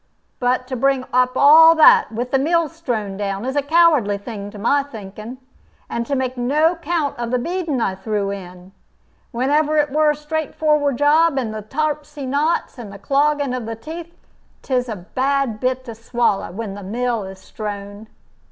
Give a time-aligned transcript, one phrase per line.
[0.39, 4.49] But to bring up all that, with the mill strown down, is a cowardly thing,
[4.49, 5.37] to my thinking.
[5.91, 8.71] And to make no count of the beadin' I threw in,
[9.29, 13.75] whenever it were a straightforrard job, and the turpsy knots, and the clogging of the
[13.75, 14.11] teeth
[14.63, 18.07] 'tis a bad bit to swallow, when the mill is strown."